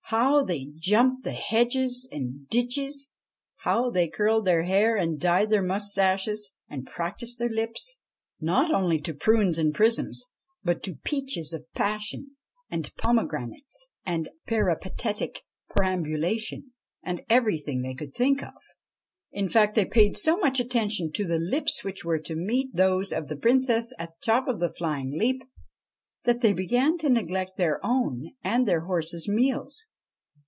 How 0.15 0.43
they 0.43 0.65
jumped 0.75 1.23
the 1.23 1.31
hedges 1.31 2.05
and 2.11 2.45
ditches 2.49 3.11
1 3.63 3.63
How 3.73 3.89
they 3.89 4.09
curled 4.09 4.43
their 4.43 4.63
hair 4.63 4.97
and 4.97 5.17
dyed 5.17 5.49
their 5.49 5.61
moustaches 5.61 6.51
and 6.69 6.85
practised 6.85 7.39
their 7.39 7.47
lips, 7.47 7.95
not 8.41 8.73
only 8.73 8.99
to' 8.99 9.13
prunes 9.13 9.57
and 9.57 9.73
prisms,' 9.73 10.25
but 10.65 10.83
to' 10.83 10.95
peaches 11.05 11.53
of 11.53 11.63
passion' 11.73 12.31
and' 12.69 12.93
pomegranates,' 12.97 13.87
and' 14.05 14.27
peripatetic 14.49 15.43
perambulation' 15.69 16.73
and 17.05 17.21
everything 17.29 17.81
they 17.81 17.93
could 17.93 18.13
think 18.13 18.43
of! 18.43 18.51
In 19.31 19.47
fact, 19.47 19.75
they 19.75 19.85
paid 19.85 20.17
so 20.17 20.35
much 20.35 20.59
attention 20.59 21.13
to 21.13 21.25
the 21.25 21.39
lips 21.39 21.85
which 21.85 22.03
were 22.03 22.19
to 22.19 22.35
meet 22.35 22.75
those 22.75 23.13
of 23.13 23.29
the 23.29 23.37
Princess 23.37 23.93
at 23.97 24.09
the 24.09 24.25
top 24.25 24.49
of 24.49 24.59
the 24.59 24.73
flying 24.73 25.17
leap, 25.17 25.41
that 26.25 26.41
they 26.41 26.51
began 26.51 26.97
to 26.97 27.09
neglect 27.09 27.55
their 27.55 27.79
own 27.81 28.33
and 28.43 28.67
their 28.67 28.81
horses' 28.81 29.29
meals. 29.29 29.85